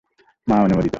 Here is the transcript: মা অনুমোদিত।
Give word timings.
মা 0.47 0.55
অনুমোদিত। 0.61 0.89